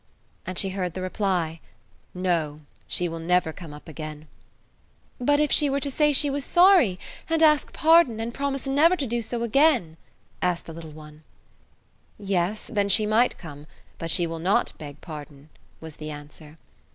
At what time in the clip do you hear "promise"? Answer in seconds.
8.33-8.65